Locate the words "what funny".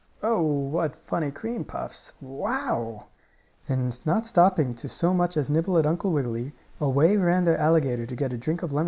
0.41-1.29